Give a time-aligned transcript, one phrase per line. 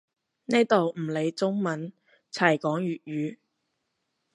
[0.45, 1.93] 呢度唔理中文，
[2.31, 3.37] 齋講粵語